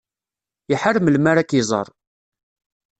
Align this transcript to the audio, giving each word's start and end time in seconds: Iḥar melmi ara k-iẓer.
Iḥar 0.73 0.95
melmi 1.01 1.27
ara 1.31 1.47
k-iẓer. 1.49 1.87